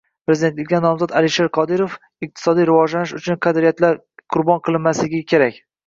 [0.29, 1.99] Prezidentlikka nomzod Alisher Qodirov:
[2.29, 4.05] “Iqtisodiy rivojlanish uchun qadriyatlar
[4.37, 5.67] qurbon qilinmasligi kerak”